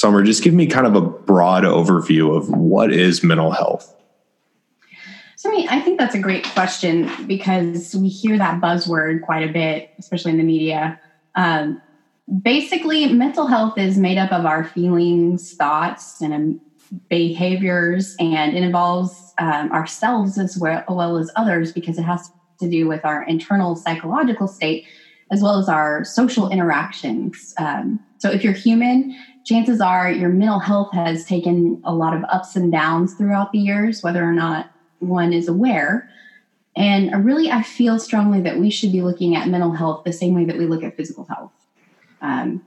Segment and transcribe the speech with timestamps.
[0.00, 3.94] Summer, just give me kind of a broad overview of what is mental health.
[5.36, 9.46] So, I mean, I think that's a great question because we hear that buzzword quite
[9.46, 10.98] a bit, especially in the media.
[11.34, 11.82] Um,
[12.40, 16.60] basically, mental health is made up of our feelings, thoughts, and um,
[17.10, 22.70] behaviors, and it involves um, ourselves as well, well as others because it has to
[22.70, 24.86] do with our internal psychological state
[25.30, 27.54] as well as our social interactions.
[27.58, 32.24] Um, so, if you're human, chances are your mental health has taken a lot of
[32.24, 36.10] ups and downs throughout the years, whether or not one is aware.
[36.76, 40.34] And really, I feel strongly that we should be looking at mental health the same
[40.34, 41.52] way that we look at physical health.
[42.22, 42.64] Um,